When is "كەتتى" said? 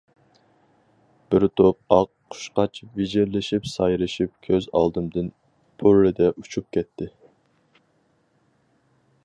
6.79-7.09